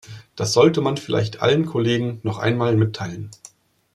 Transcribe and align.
Das 0.35 0.53
sollte 0.53 0.81
man 0.81 0.97
vielleicht 0.97 1.43
allen 1.43 1.67
Kollegen 1.67 2.21
noch 2.23 2.39
einmal 2.39 2.75
mitteilen. 2.75 3.29